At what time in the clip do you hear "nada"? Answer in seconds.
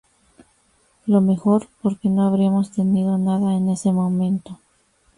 3.19-3.53